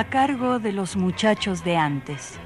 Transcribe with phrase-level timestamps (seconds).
[0.00, 2.38] A cargo de los muchachos de antes.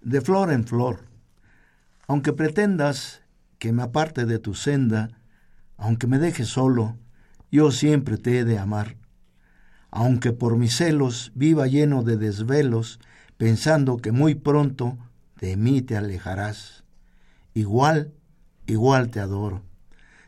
[0.00, 1.00] De flor en flor,
[2.08, 3.20] aunque pretendas
[3.58, 5.10] que me aparte de tu senda,
[5.76, 6.96] aunque me dejes solo,
[7.50, 9.01] yo siempre te he de amar
[9.92, 12.98] aunque por mis celos viva lleno de desvelos,
[13.36, 14.96] pensando que muy pronto
[15.38, 16.82] de mí te alejarás.
[17.52, 18.10] Igual,
[18.66, 19.62] igual te adoro.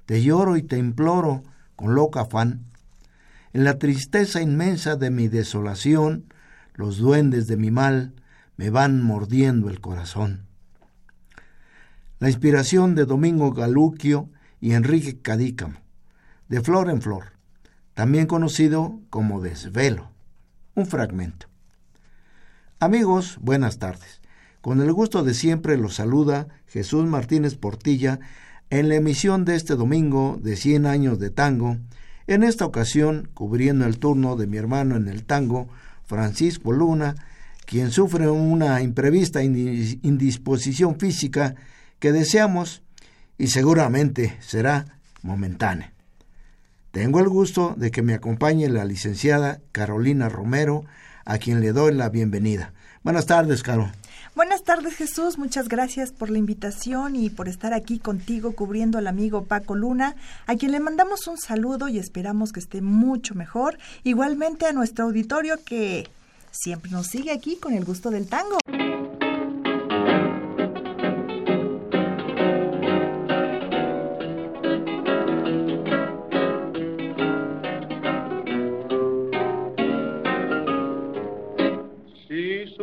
[0.05, 1.43] Te lloro y te imploro
[1.77, 2.67] con loca afán.
[3.55, 6.27] En la tristeza inmensa de mi desolación,
[6.75, 8.13] los duendes de mi mal
[8.59, 10.43] me van mordiendo el corazón.
[12.19, 14.29] La inspiración de Domingo Galuquio
[14.61, 15.79] y Enrique Cadícamo,
[16.49, 17.34] de flor en flor
[17.95, 20.11] también conocido como desvelo.
[20.75, 21.47] Un fragmento.
[22.81, 24.21] Amigos, buenas tardes.
[24.61, 28.19] Con el gusto de siempre los saluda Jesús Martínez Portilla
[28.71, 31.79] en la emisión de este domingo de 100 años de tango,
[32.27, 35.69] en esta ocasión cubriendo el turno de mi hermano en el tango,
[36.05, 37.15] Francisco Luna,
[37.67, 41.55] quien sufre una imprevista indisposición física
[41.99, 42.83] que deseamos
[43.39, 45.94] y seguramente será momentánea.
[46.95, 50.85] Tengo el gusto de que me acompañe la licenciada Carolina Romero,
[51.25, 52.73] a quien le doy la bienvenida.
[53.03, 53.91] Buenas tardes, Caro.
[54.37, 55.37] Buenas tardes, Jesús.
[55.37, 60.15] Muchas gracias por la invitación y por estar aquí contigo cubriendo al amigo Paco Luna,
[60.47, 63.77] a quien le mandamos un saludo y esperamos que esté mucho mejor.
[64.05, 66.09] Igualmente a nuestro auditorio que
[66.53, 68.59] siempre nos sigue aquí con el gusto del tango.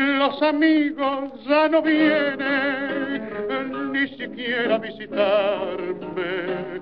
[0.00, 3.28] Los amigos ya no vienen
[3.92, 6.80] ni siquiera visitarme.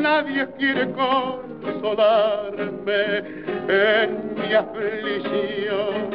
[0.00, 3.18] Nadie quiere consolarme
[3.68, 6.08] en mi aflicción.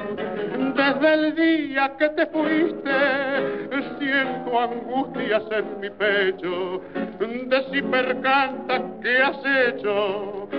[0.75, 3.69] Desde el día que te fuiste,
[3.99, 6.81] siento angustias en mi pecho.
[7.19, 10.49] De si percanta que has hecho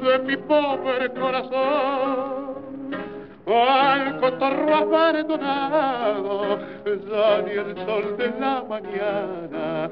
[0.00, 2.77] de mi pobre corazón
[3.56, 9.90] al cotorro abandonado, ya ni el sol de la mañana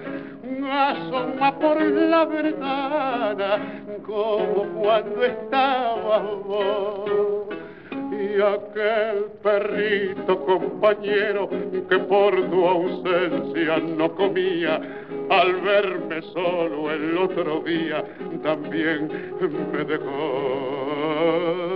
[0.70, 7.46] asoma por la ventana como cuando estaba vos.
[8.12, 11.48] Y aquel perrito compañero
[11.88, 14.80] que por tu ausencia no comía,
[15.30, 18.04] al verme solo el otro día
[18.42, 19.08] también
[19.72, 21.75] me dejó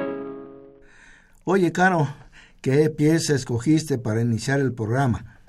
[1.43, 2.07] Oye, Caro,
[2.61, 5.39] ¿qué pieza escogiste para iniciar el programa?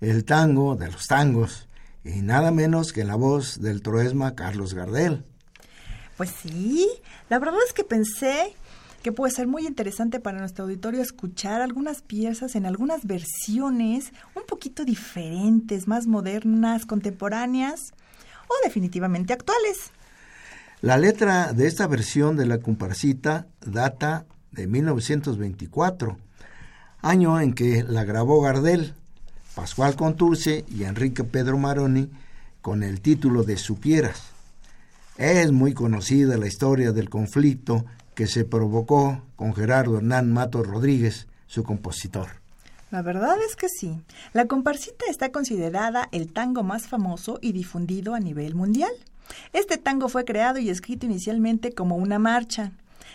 [0.00, 1.68] El tango de los tangos,
[2.04, 5.26] y nada menos que la voz del troesma Carlos Gardel.
[6.16, 6.88] Pues sí,
[7.28, 8.56] la verdad es que pensé
[9.02, 14.44] que puede ser muy interesante para nuestro auditorio escuchar algunas piezas en algunas versiones un
[14.48, 17.92] poquito diferentes, más modernas, contemporáneas
[18.48, 19.90] o definitivamente actuales.
[20.80, 24.24] La letra de esta versión de la comparsita data
[24.56, 26.16] de 1924,
[27.02, 28.94] año en que la grabó Gardel,
[29.54, 32.10] Pascual Conturce y Enrique Pedro Maroni
[32.60, 34.30] con el título de Supieras.
[35.16, 41.26] Es muy conocida la historia del conflicto que se provocó con Gerardo Hernán Mato Rodríguez,
[41.46, 42.28] su compositor.
[42.90, 44.00] La verdad es que sí.
[44.32, 48.92] La comparsita está considerada el tango más famoso y difundido a nivel mundial.
[49.52, 52.72] Este tango fue creado y escrito inicialmente como una marcha,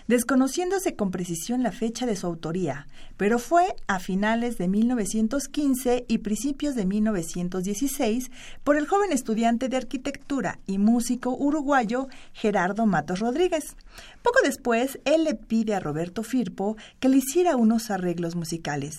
[0.07, 6.17] desconociéndose con precisión la fecha de su autoría, pero fue a finales de 1915 y
[6.19, 8.31] principios de 1916
[8.63, 13.75] por el joven estudiante de arquitectura y músico uruguayo Gerardo Matos Rodríguez.
[14.21, 18.97] Poco después, él le pide a Roberto Firpo que le hiciera unos arreglos musicales.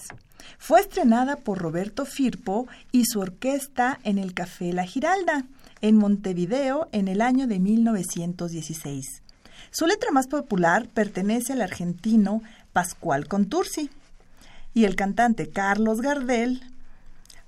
[0.58, 5.46] Fue estrenada por Roberto Firpo y su orquesta en el Café La Giralda,
[5.80, 9.22] en Montevideo, en el año de 1916.
[9.72, 12.42] Su letra más popular pertenece al argentino
[12.74, 13.88] Pascual Contursi
[14.74, 16.62] y el cantante Carlos Gardel,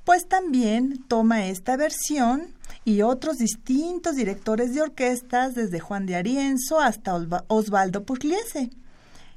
[0.04, 2.46] pues también toma esta versión
[2.86, 7.14] y otros distintos directores de orquestas desde Juan de Arienzo hasta
[7.48, 8.70] Osvaldo Pugliese.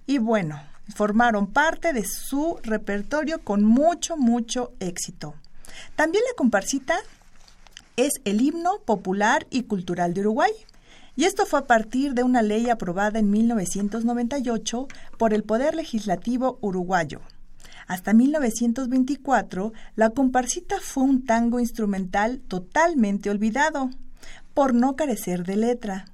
[0.06, 0.62] Y bueno,
[0.96, 5.36] formaron parte de su repertorio con mucho, mucho éxito.
[5.98, 6.98] También la comparsita
[7.98, 10.52] es el himno popular y cultural de Uruguay
[11.18, 14.88] y esto fue a partir de una ley aprobada en 1998
[15.18, 17.22] por el Poder Legislativo uruguayo.
[17.88, 23.90] Hasta 1924, la comparsita fue un tango instrumental totalmente olvidado,
[24.54, 26.06] por no carecer de letra,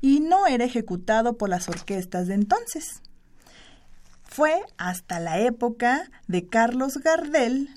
[0.00, 3.02] y no era ejecutado por las orquestas de entonces.
[4.22, 7.68] Fue hasta la época de Carlos Gardel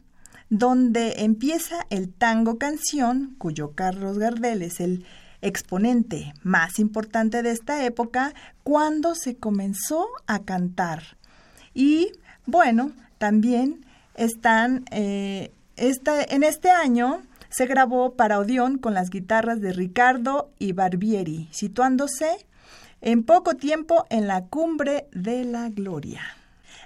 [0.50, 5.06] donde empieza el tango canción, cuyo Carlos Gardel es el
[5.46, 8.34] exponente más importante de esta época,
[8.64, 11.18] cuando se comenzó a cantar.
[11.74, 12.12] Y
[12.46, 19.72] bueno, también están, eh, en este año se grabó para Odeón con las guitarras de
[19.72, 22.46] Ricardo y Barbieri, situándose
[23.02, 26.22] en poco tiempo en la cumbre de la gloria.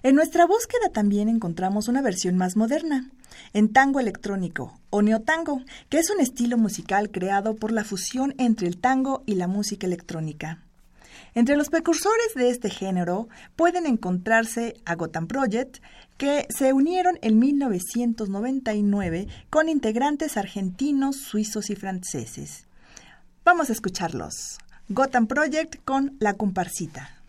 [0.04, 3.10] En nuestra búsqueda también encontramos una versión más moderna,
[3.54, 8.68] en tango electrónico o neotango, que es un estilo musical creado por la fusión entre
[8.68, 10.64] el tango y la música electrónica.
[11.36, 15.78] Entre los precursores de este género pueden encontrarse a Gotham Project,
[16.18, 22.68] que se unieron en 1999 con integrantes argentinos, suizos y franceses.
[23.46, 24.58] Vamos a escucharlos.
[24.90, 27.22] Gotham Project con La Comparsita.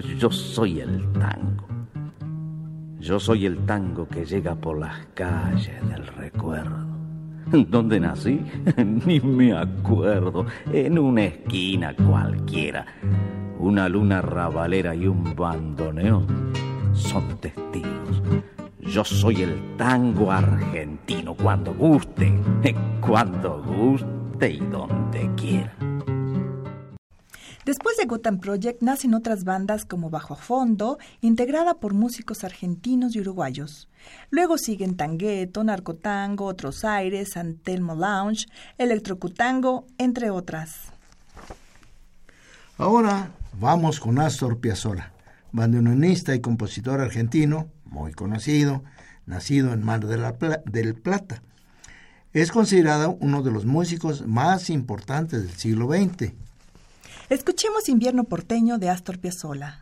[0.00, 1.66] Yo soy el tango.
[2.98, 6.86] Yo soy el tango que llega por las calles del recuerdo.
[7.68, 8.40] ¿Dónde nací?
[9.06, 10.46] Ni me acuerdo.
[10.72, 12.86] En una esquina cualquiera.
[13.58, 16.52] Una luna rabalera y un bandoneón
[16.94, 18.22] son testigos.
[18.80, 22.32] Yo soy el tango argentino cuando guste,
[23.00, 25.74] cuando guste y donde quiera.
[27.64, 33.20] Después de Gotham Project nacen otras bandas como Bajo Fondo, integrada por músicos argentinos y
[33.20, 33.88] uruguayos.
[34.30, 38.46] Luego siguen Tangueto, Narcotango, Otros Aires, Santelmo Lounge,
[38.78, 40.74] Electrocutango, entre otras.
[42.78, 45.12] Ahora vamos con Astor Piazzolla,
[45.52, 48.82] bandoneonista y compositor argentino, muy conocido,
[49.24, 51.42] nacido en Mar del Plata.
[52.32, 56.41] Es considerado uno de los músicos más importantes del siglo XX
[57.32, 59.81] Escuchemos Invierno porteño de Astor Piazzolla.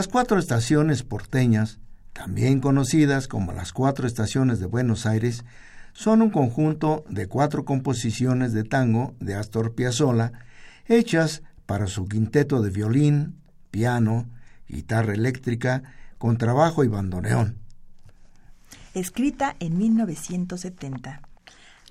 [0.00, 1.78] Las cuatro estaciones porteñas,
[2.14, 5.44] también conocidas como las cuatro estaciones de Buenos Aires,
[5.92, 10.32] son un conjunto de cuatro composiciones de tango de Astor Piazzolla,
[10.86, 14.24] hechas para su quinteto de violín, piano,
[14.66, 15.82] guitarra eléctrica,
[16.16, 17.58] contrabajo y bandoneón.
[18.94, 21.20] Escrita en 1970.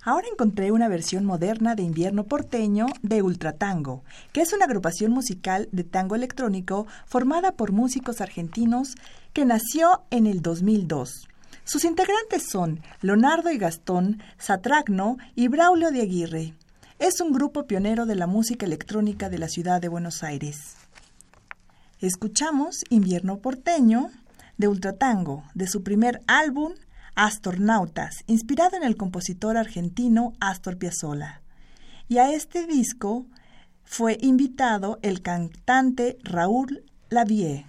[0.02, 5.68] Ahora encontré una versión moderna de Invierno Porteño de Ultratango, que es una agrupación musical
[5.74, 8.96] de tango electrónico formada por músicos argentinos
[9.34, 11.28] que nació en el 2002.
[11.66, 16.54] Sus integrantes son Leonardo y Gastón, Satragno y Braulio de Aguirre.
[16.98, 20.78] Es un grupo pionero de la música electrónica de la ciudad de Buenos Aires.
[22.00, 24.12] Escuchamos Invierno Porteño
[24.58, 26.74] de Ultratango, de su primer álbum
[27.16, 31.42] Astornautas, inspirado en el compositor argentino Astor Piazzolla.
[32.08, 33.26] Y a este disco
[33.84, 37.66] fue invitado el cantante Raúl Lavie.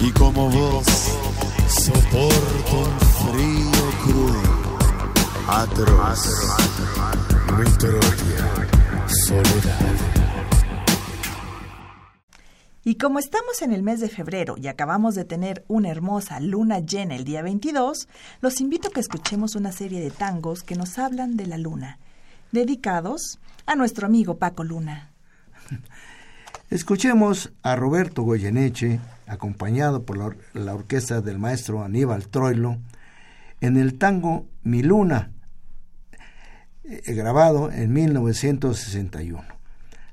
[0.00, 0.86] Y como vos
[1.68, 4.46] soporto un frío cruel,
[5.48, 6.28] atroz,
[7.56, 7.64] mi
[9.08, 10.18] soledad.
[12.84, 16.78] Y como estamos en el mes de febrero y acabamos de tener una hermosa luna
[16.78, 18.08] llena el día 22,
[18.40, 21.98] los invito a que escuchemos una serie de tangos que nos hablan de la luna,
[22.52, 25.10] dedicados a nuestro amigo Paco Luna.
[26.70, 32.76] Escuchemos a Roberto Goyeneche, acompañado por la, or la orquesta del maestro Aníbal Troilo,
[33.62, 35.32] en el tango Mi Luna,
[36.84, 39.42] eh, grabado en 1961.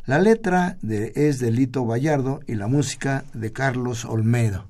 [0.05, 4.69] La letra es de Lito Vallardo y la música de Carlos Olmedo.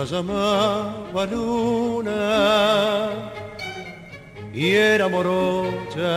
[0.00, 3.10] La llamaba luna
[4.50, 6.10] y era morocha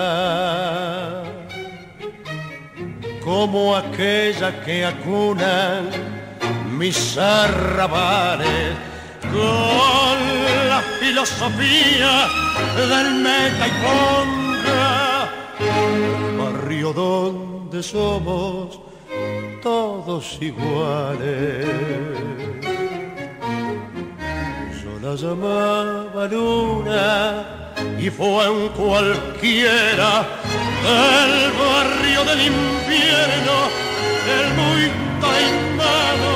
[3.22, 5.90] como aquella que acunan
[6.78, 8.78] mis arrabales
[9.22, 10.18] con
[10.70, 12.30] la filosofía
[12.78, 15.30] del meta y ponga,
[16.38, 18.80] barrio donde somos
[19.62, 22.04] todos iguales.
[25.14, 27.46] La llamaba luna
[28.00, 30.26] y fue un cualquiera
[30.82, 33.56] el barrio del infierno,
[34.38, 34.82] el muy
[35.22, 36.34] taimado,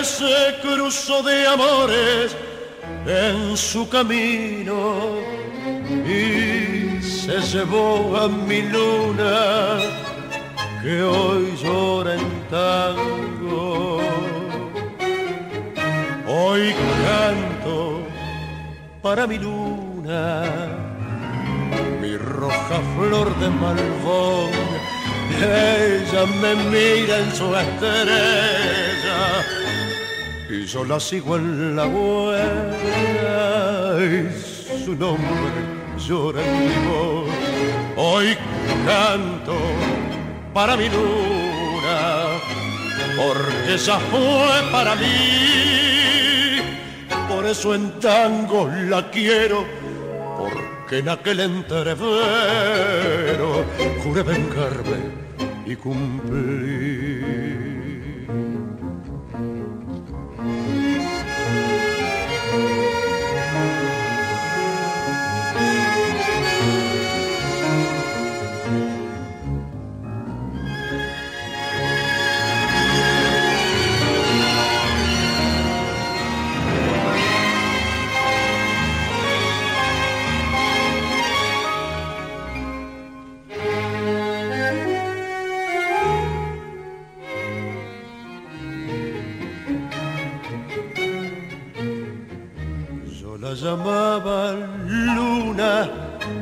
[0.00, 2.36] ese cruzó de amores
[3.06, 5.18] en su camino
[6.04, 9.78] y se llevó a mi luna
[10.82, 14.11] que hoy llora en tango.
[16.52, 16.74] Hoy
[17.06, 18.02] canto
[19.00, 20.44] para mi luna
[21.98, 24.50] mi roja flor de malvón.
[25.40, 29.20] Ella me mira en su estrella
[30.50, 32.44] y yo la sigo en la huella
[34.04, 34.28] y
[34.84, 35.52] su nombre
[36.06, 37.30] llora en mi voz.
[37.96, 38.36] Hoy
[38.84, 39.56] canto
[40.52, 42.26] para mi luna
[43.16, 45.91] porque ella fue para mí.
[47.42, 49.64] Por eso en tango la quiero
[50.88, 52.04] que en aquel entrevero
[54.04, 55.10] juré vengarme
[55.66, 57.71] y cumplir.
[93.62, 94.54] Llamaba
[94.86, 95.88] luna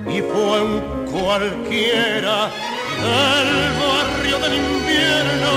[0.09, 0.81] y fue un
[1.13, 2.51] cualquiera.
[3.01, 5.53] Del barrio del invierno,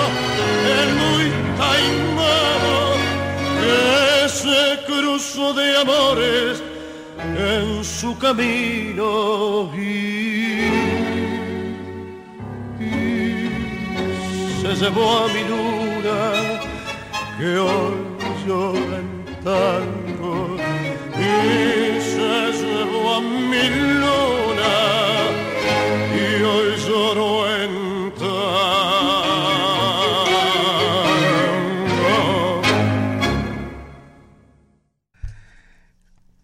[0.80, 1.26] el muy
[1.58, 2.76] taimado
[3.60, 6.64] que se cruzó de amores
[7.38, 9.80] en su camino y,
[14.62, 16.20] se llevó a mi luna
[17.38, 17.96] que hoy
[18.46, 19.24] llora en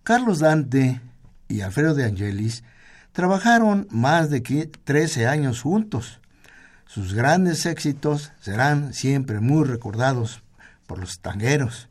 [0.10, 1.02] Carlos Dante
[1.48, 2.64] y Alfredo de Angelis
[3.12, 6.20] trabajaron más de 13 años juntos.
[6.88, 10.42] Sus grandes éxitos serán siempre muy recordados
[10.88, 11.89] por los tangueros.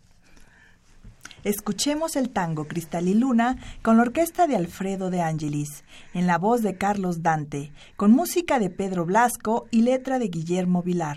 [1.48, 5.82] Escuchemos el tango Cristal y Luna con la orquesta de Alfredo de Angelis,
[6.12, 10.82] en la voz de Carlos Dante, con música de Pedro Blasco y letra de Guillermo
[10.82, 11.16] Vilar.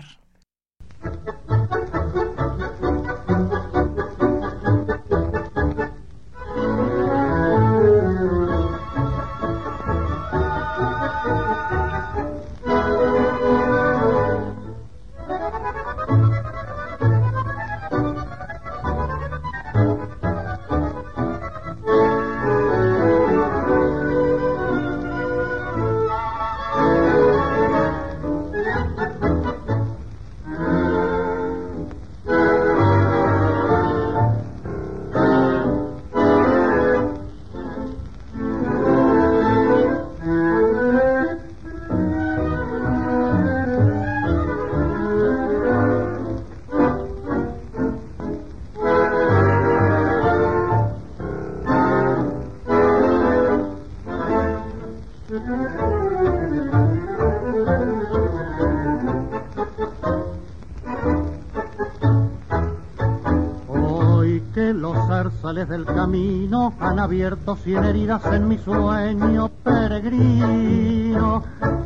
[63.68, 71.44] Hoy que los zarzales del camino han abierto cien heridas en mi sueño peregrino,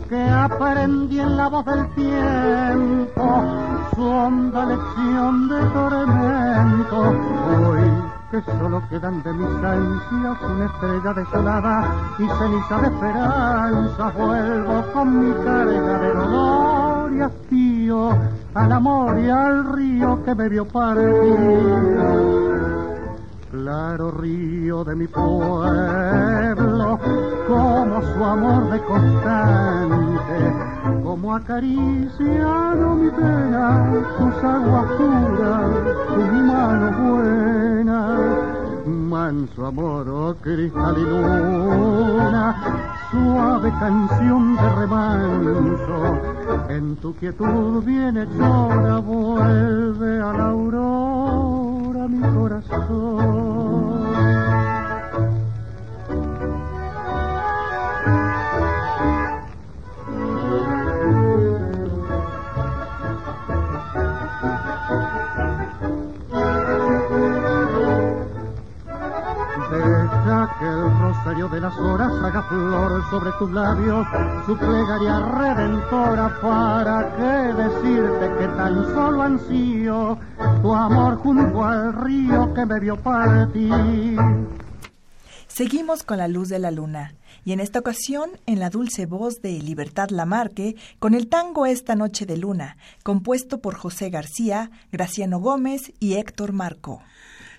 [0.09, 3.45] que aprendí en la voz del tiempo
[3.95, 7.01] su honda lección de tormento.
[7.69, 14.13] Hoy que solo quedan de mis ansias una estrella desolada y ceniza de esperanza.
[14.17, 18.11] Vuelvo con mi carga de dolor y hastío
[18.55, 22.07] al amor y al río que me vio partir
[23.51, 25.65] claro río de mi pueblo,
[27.47, 30.53] como su amor de constante,
[31.03, 35.71] como acariciado mi pena, sus aguas puras,
[36.17, 38.19] mi mano buena,
[38.87, 41.65] manso amor, oh cristalina,
[43.11, 46.19] suave canción de remanso,
[46.69, 53.66] en tu quietud viene llora, vuelve a la aurora mi corazón.
[70.59, 74.07] Que el rosario de las horas haga flor sobre tus labios,
[74.47, 80.19] su plegaria redentora para que decirte que tan solo ansío
[80.63, 84.19] tu amor junto al río que me vio partir.
[85.47, 87.15] Seguimos con la luz de la luna
[87.45, 91.95] y en esta ocasión en la dulce voz de Libertad Lamarque con el tango Esta
[91.95, 97.01] Noche de Luna, compuesto por José García, Graciano Gómez y Héctor Marco.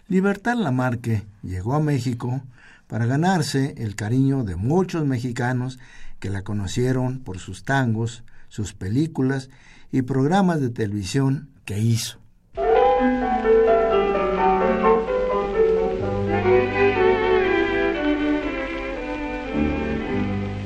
[0.07, 2.41] Libertad Lamarque llegó a México
[2.87, 5.79] para ganarse el cariño de muchos mexicanos
[6.19, 9.49] que la conocieron por sus tangos, sus películas
[9.91, 12.19] y programas de televisión que hizo.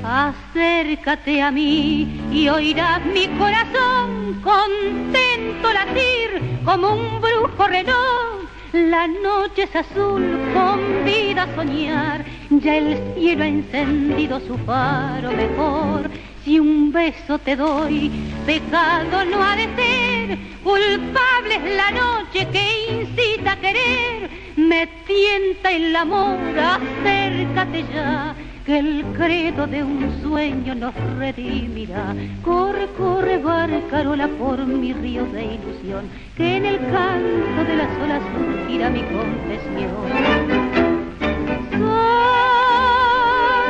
[0.03, 8.40] Acércate a mí y oirás mi corazón contento latir como un brujo reloj.
[8.73, 16.09] La noche es azul, convida a soñar, ya el cielo ha encendido su faro mejor.
[16.45, 18.09] Si un beso te doy,
[18.45, 25.69] pecado no ha de ser, culpable es la noche que incita a querer, me tienta
[25.69, 28.33] el amor, acércate ya
[28.65, 32.15] que el credo de un sueño nos redimirá.
[32.43, 38.21] Corre, corre, barcarola por mi río de ilusión, que en el canto de las olas
[38.35, 40.09] surgirá mi confesión.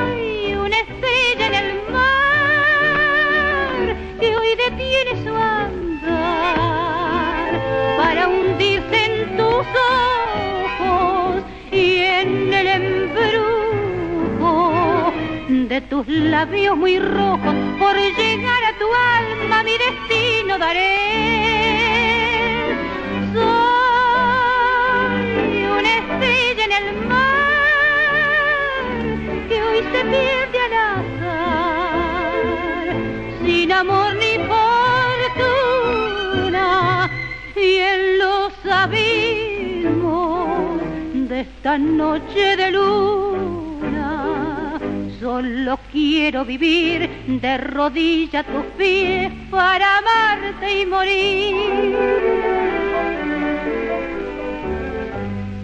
[0.02, 3.84] Soy una estrella en el mar
[4.20, 6.32] que hoy detiene su andar
[7.98, 9.66] para hundirse en tus
[10.80, 13.61] ojos y en el embrujo
[15.52, 18.86] de tus labios muy rojos, por llegar a tu
[19.20, 20.96] alma mi destino daré.
[23.34, 23.50] Soy
[25.66, 27.74] una estrella en el mar
[29.50, 32.86] que hoy se pierde al azar,
[33.44, 34.34] sin amor ni
[36.48, 37.10] fortuna,
[37.58, 40.10] y en los abismos
[41.28, 43.61] de esta noche de luz
[45.32, 51.96] Solo quiero vivir de rodilla a tus pies para amarte y morir.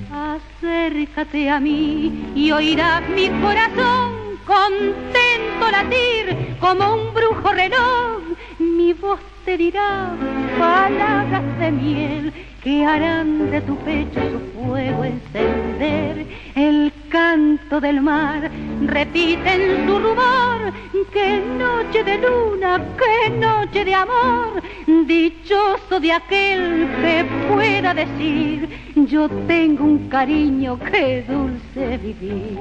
[0.09, 8.21] Acércate a mí y oirás mi corazón contento latir como un brujo reloj.
[8.59, 10.15] Mi voz te dirá
[10.57, 16.25] palabras de miel que harán de tu pecho su fuego encender.
[16.55, 18.49] El canto del mar
[18.85, 20.73] repite en su rumor,
[21.11, 24.61] qué noche de luna, qué noche de amor,
[25.05, 32.57] dichoso de aquel que pueda decir, yo tengo un cariño que dulce vivir.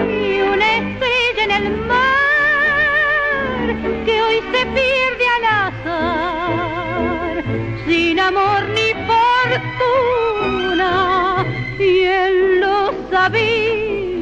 [0.00, 2.15] Soy una estrella en el mar
[4.04, 7.34] que hoy se pierde al azar,
[7.86, 8.88] sin amor ni
[10.36, 10.92] fortuna,
[11.78, 14.16] y en los abismos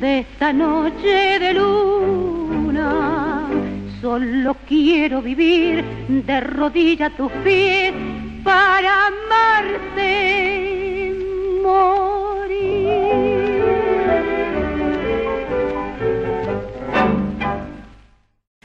[0.00, 3.48] de esta noche de luna.
[4.00, 7.92] Solo quiero vivir de rodilla a tus pies
[8.44, 10.12] para amarte
[11.62, 13.31] morir.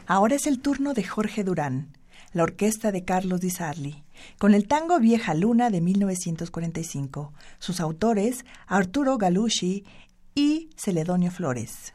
[0.09, 1.89] Ahora es el turno de Jorge Durán,
[2.31, 4.05] la orquesta de Carlos Di Sarli,
[4.37, 7.33] con el tango Vieja Luna de 1945.
[7.59, 9.83] Sus autores, Arturo Galucci
[10.33, 11.93] y Celedonio Flores.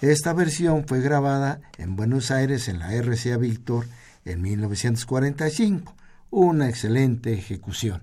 [0.00, 3.84] Esta versión fue grabada en Buenos Aires en la RCA Víctor
[4.24, 5.94] en 1945.
[6.30, 8.00] Una excelente ejecución.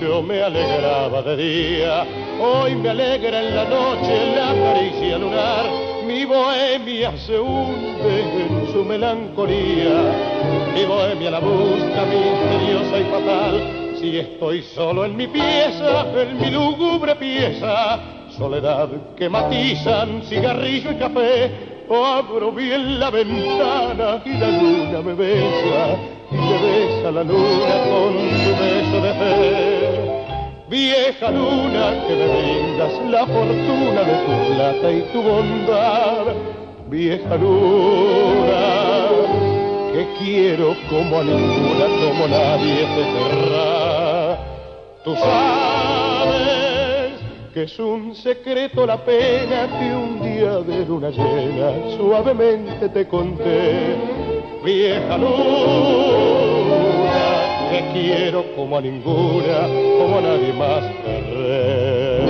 [0.00, 2.06] Mucho me alegraba de día,
[2.40, 5.66] hoy me alegra en la noche la caricia lunar,
[6.06, 10.14] mi bohemia se hunde en su melancolía,
[10.74, 16.50] mi bohemia la busca misteriosa y fatal, si estoy solo en mi pieza, en mi
[16.50, 17.98] lúgubre pieza,
[18.36, 21.50] soledad que matizan cigarrillo y café,
[21.88, 25.96] o abro bien la ventana y la luna me besa
[26.30, 28.57] y te besa la luna con fe.
[31.08, 36.34] Vieja luna que me brindas la fortuna de tu plata y tu bondad.
[36.90, 39.06] Vieja luna
[39.90, 44.38] que quiero como a ninguna, como nadie te querrá.
[45.02, 46.42] Tú sabes
[47.54, 53.96] que es un secreto la pena que un día de luna llena suavemente te conté
[54.62, 56.37] vieja luna,
[57.78, 59.68] que quiero como a ninguna,
[59.98, 62.26] como a nadie más querré.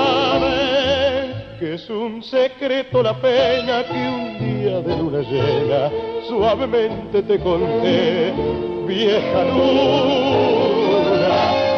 [0.00, 5.90] Sabes que es un secreto la pena que un día de luna llena
[6.26, 8.32] suavemente te conté,
[8.88, 10.72] vieja luna,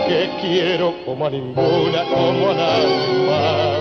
[0.06, 3.80] que quiero como a ninguna, como a nadie más.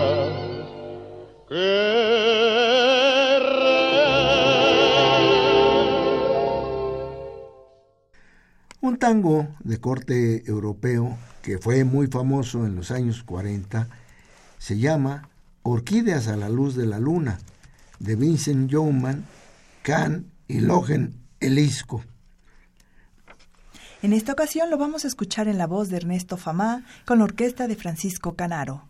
[8.81, 13.87] Un tango de corte europeo que fue muy famoso en los años 40
[14.57, 15.29] se llama
[15.61, 17.37] Orquídeas a la luz de la luna
[17.99, 19.25] de Vincent Yeoman,
[19.83, 22.03] Can y Logen Elisco.
[24.01, 27.25] En esta ocasión lo vamos a escuchar en la voz de Ernesto Famá con la
[27.25, 28.83] orquesta de Francisco Canaro.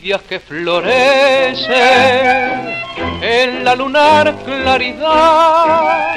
[0.00, 1.74] Orquídeas que florecen
[3.22, 6.14] en la lunar claridad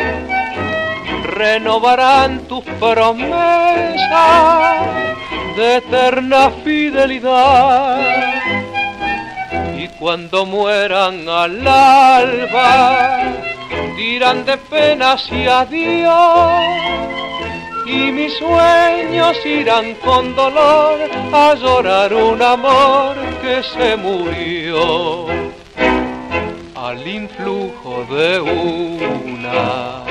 [1.23, 4.07] renovarán tus promesas
[5.57, 7.99] de eterna fidelidad
[9.75, 13.33] y cuando mueran al alba
[13.97, 16.51] irán de penas y adiós.
[17.85, 20.99] Y mis sueños irán con dolor
[21.33, 23.22] a llorar un amor
[23.63, 25.27] se murió
[26.75, 30.03] al influjo de una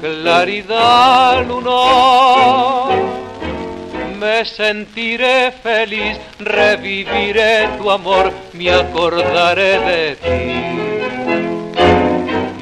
[0.00, 2.98] claridad lunar.
[4.18, 10.74] Me sentiré feliz, reviviré tu amor, me acordaré de ti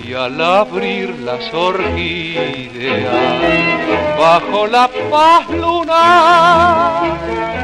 [0.09, 3.13] y al abrir las orquídeas
[4.19, 7.62] bajo la paz lunar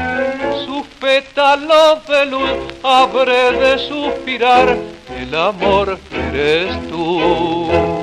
[0.99, 2.49] sus pétalos de luz
[2.83, 4.77] habré de suspirar
[5.17, 7.98] el amor eres tú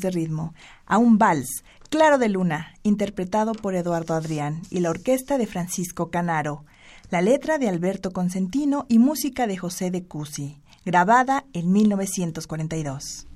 [0.00, 0.54] de ritmo
[0.86, 6.10] a un vals, Claro de Luna, interpretado por Eduardo Adrián y la orquesta de Francisco
[6.10, 6.64] Canaro,
[7.10, 13.26] la letra de Alberto Consentino y música de José de Cusi, grabada en 1942.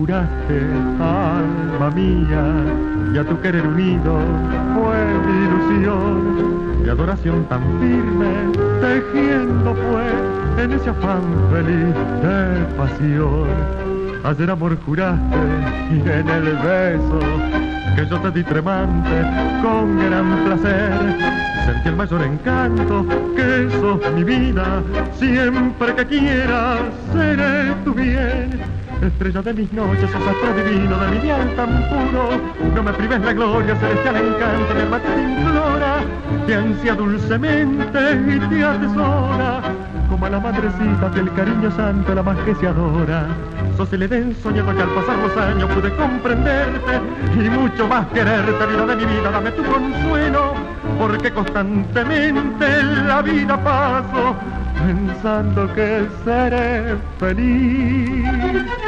[0.00, 0.58] Juraste,
[0.98, 2.42] alma mía,
[3.12, 4.18] y a tu querer unido
[4.74, 8.32] fue mi ilusión, mi adoración tan firme,
[8.80, 13.48] tejiendo fue en ese afán feliz de pasión.
[14.24, 15.38] Ayer amor juraste
[15.90, 17.20] y en el beso
[17.94, 19.16] que yo te di tremante
[19.62, 20.92] con gran placer.
[21.66, 24.82] Sentí el mayor encanto que sos mi vida,
[25.18, 26.80] siempre que quieras
[27.12, 28.59] seré tu bien
[29.02, 32.28] Estrella de mis noches, sos astro divino de mi bien tan puro.
[32.74, 35.94] No me prives la gloria, celestial encanto, mi alma te implora.
[36.46, 37.98] Te ansia dulcemente
[38.28, 39.62] y te atesora.
[40.10, 43.26] Como a la madrecita del cariño santo, la más que se adora.
[43.78, 47.00] Sos el Edén soñado que al pasar los años pude comprenderte
[47.36, 50.52] y mucho más quererte, vida de mi vida, dame tu consuelo,
[50.98, 54.36] porque constantemente en la vida paso
[54.80, 58.79] pensando que seré feliz.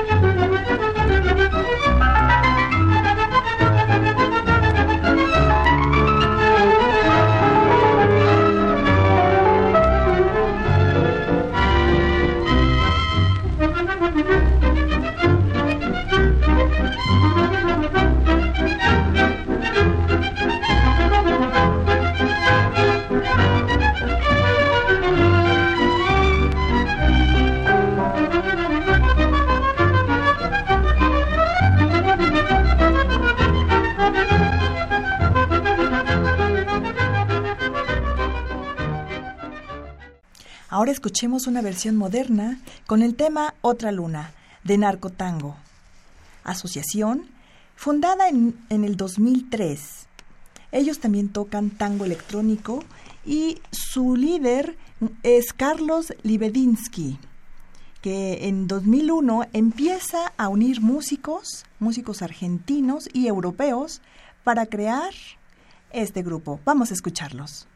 [41.03, 44.31] Escuchemos una versión moderna con el tema Otra Luna,
[44.63, 45.57] de Narcotango.
[46.45, 47.27] Asociación,
[47.75, 49.81] fundada en, en el 2003.
[50.71, 52.85] Ellos también tocan tango electrónico
[53.27, 54.77] y su líder
[55.25, 57.19] es Carlos Libedinsky
[58.01, 64.03] que en 2001 empieza a unir músicos, músicos argentinos y europeos,
[64.45, 65.13] para crear
[65.91, 66.61] este grupo.
[66.65, 67.67] Vamos a escucharlos.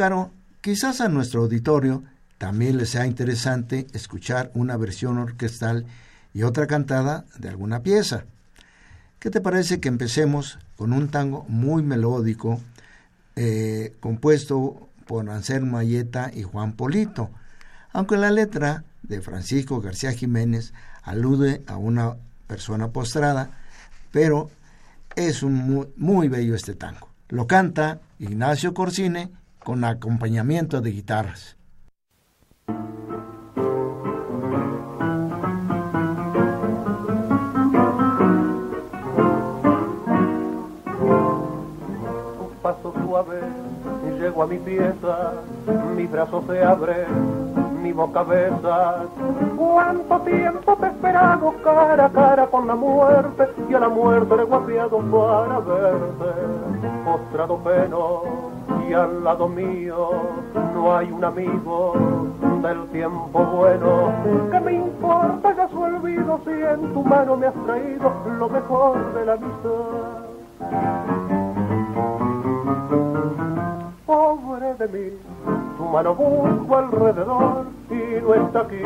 [0.00, 0.30] Oye, Caro,
[0.62, 2.02] quizás a nuestro auditorio
[2.38, 5.84] también les sea interesante escuchar una versión orquestal
[6.32, 8.24] y otra cantada de alguna pieza.
[9.18, 12.62] ¿Qué te parece que empecemos con un tango muy melódico
[13.36, 17.28] eh, compuesto por Anselmo Mayeta y Juan Polito?
[17.92, 20.72] Aunque la letra de Francisco García Jiménez
[21.02, 23.50] alude a una persona postrada,
[24.12, 24.50] pero
[25.14, 27.10] es un muy, muy bello este tango.
[27.28, 29.30] Lo canta Ignacio Corsine
[29.64, 31.56] con acompañamiento de guitarras.
[42.40, 43.40] Un paso suave,
[44.18, 45.32] llego a mi pieza,
[45.94, 47.06] mi brazo se abre,
[47.82, 49.06] mi boca besas.
[49.56, 54.36] Cuánto tiempo te he esperado cara a cara con la muerte y a la muerte
[54.36, 56.30] le he guapiado para verte.
[57.04, 58.59] Postrado peno
[58.90, 60.10] y al lado mío
[60.74, 61.94] no hay un amigo
[62.60, 64.12] del tiempo bueno.
[64.50, 69.14] que me importa ya su olvido si en tu mano me has traído lo mejor
[69.14, 69.70] de la amistad?
[74.06, 75.18] Pobre de mí,
[75.78, 78.82] tu mano busco alrededor y no está aquí.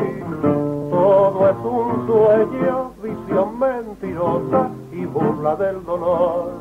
[0.91, 6.51] Todo es un sueño, visión mentirosa y burla del dolor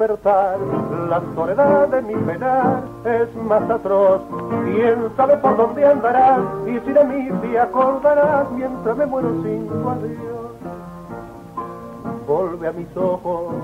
[0.00, 4.22] la soledad de mi penar es más atroz.
[4.64, 9.68] ¿Quién sabe por dónde andarás y si de mí te acordarás mientras me muero sin
[9.68, 10.50] tu adiós?
[12.26, 13.54] Volve a mis ojos,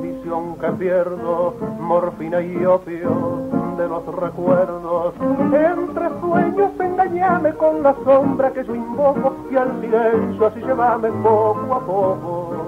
[0.00, 3.42] visión que pierdo, morfina y opio
[3.76, 5.12] de los recuerdos.
[5.20, 11.74] Entre sueños engañame con la sombra que yo invoco y al silencio así llévame poco
[11.74, 12.65] a poco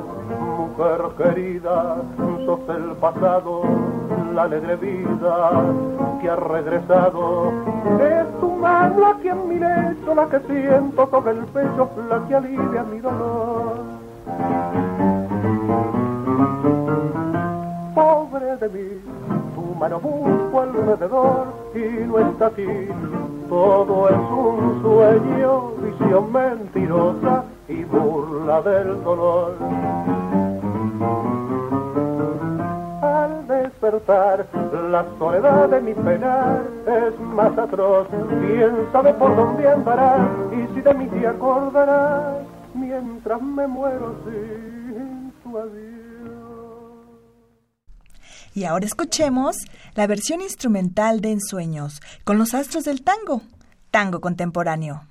[0.79, 1.97] mujer querida,
[2.47, 3.63] sos el pasado,
[4.33, 5.65] la alegre vida
[6.21, 7.53] que ha regresado.
[8.01, 12.35] Es tu mano aquí en mi lecho, la que siento sobre el pecho, la que
[12.37, 13.75] alivia mi dolor.
[17.95, 19.01] Pobre de mí,
[19.57, 22.89] tu mano busco alrededor y no está aquí.
[23.49, 30.48] Todo es un sueño, visión mentirosa y burla del dolor.
[34.09, 34.49] Despertar,
[34.91, 38.09] la soledad de mi penar es más atroz.
[38.09, 42.37] ¿Quién sabe por dónde andará y si de mí te acordarás
[42.75, 45.99] mientras me muero sin tu adiós?
[48.55, 49.57] Y ahora escuchemos
[49.95, 53.43] la versión instrumental de Ensueños con los astros del tango,
[53.91, 55.03] tango contemporáneo.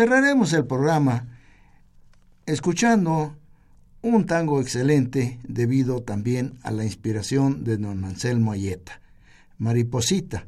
[0.00, 1.26] Cerraremos el programa
[2.46, 3.36] escuchando
[4.00, 9.02] un tango excelente debido también a la inspiración de don Anselmo Ayeta,
[9.58, 10.46] Mariposita.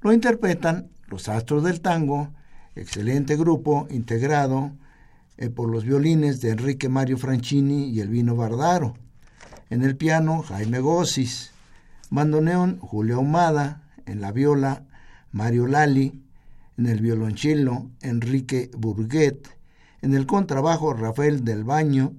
[0.00, 2.34] Lo interpretan los Astros del Tango,
[2.74, 4.72] excelente grupo integrado
[5.36, 8.94] eh, por los violines de Enrique Mario Franchini y Elvino Bardaro.
[9.70, 11.52] En el piano, Jaime Gossis.
[12.10, 13.84] Bandoneón, Julio Ahumada.
[14.06, 14.82] En la viola,
[15.30, 16.25] Mario Lali
[16.76, 19.48] en el violonchelo Enrique Burguet,
[20.02, 22.12] en el contrabajo Rafael del Baño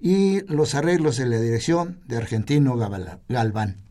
[0.00, 3.89] y los arreglos en la dirección de Argentino Galván.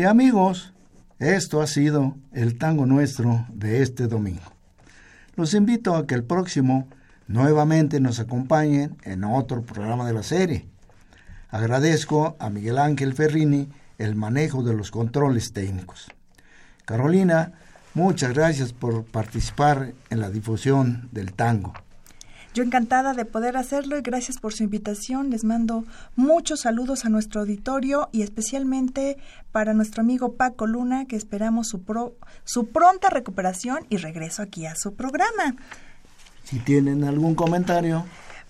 [0.00, 0.72] Y amigos,
[1.18, 4.54] esto ha sido el tango nuestro de este domingo.
[5.36, 6.88] Los invito a que el próximo
[7.28, 10.66] nuevamente nos acompañen en otro programa de la serie.
[11.50, 16.10] Agradezco a Miguel Ángel Ferrini el manejo de los controles técnicos.
[16.86, 17.52] Carolina,
[17.92, 21.74] muchas gracias por participar en la difusión del tango.
[22.52, 25.30] Yo encantada de poder hacerlo y gracias por su invitación.
[25.30, 25.84] Les mando
[26.16, 29.18] muchos saludos a nuestro auditorio y especialmente
[29.52, 31.80] para nuestro amigo Paco Luna, que esperamos su,
[32.44, 35.54] su pronta recuperación y regreso aquí a su programa.
[36.42, 38.04] Si tienen algún comentario.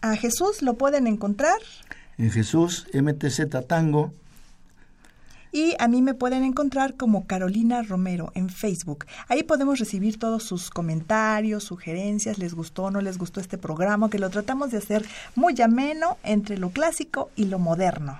[0.00, 1.58] A Jesús lo pueden encontrar
[2.18, 4.12] en Jesús MTZ Tango
[5.52, 9.06] y a mí me pueden encontrar como Carolina Romero en Facebook.
[9.28, 14.10] Ahí podemos recibir todos sus comentarios, sugerencias, les gustó o no les gustó este programa,
[14.10, 18.18] que lo tratamos de hacer muy ameno entre lo clásico y lo moderno.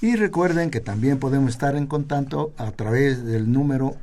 [0.00, 3.96] Y recuerden que también podemos estar en contacto a través del número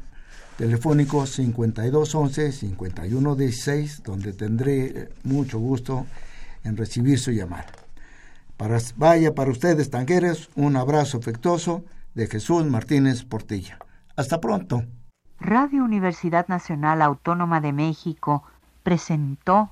[0.57, 6.05] telefónico 5211-5116, donde tendré mucho gusto
[6.63, 7.65] en recibir su llamada.
[8.57, 11.83] Para, vaya para ustedes, tangueros, un abrazo afectuoso
[12.17, 13.77] de Jesús Martínez Portilla.
[14.15, 14.83] Hasta pronto.
[15.39, 18.43] Radio Universidad Nacional Autónoma de México
[18.81, 19.69] presentó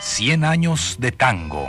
[0.00, 1.68] Cien años de tango.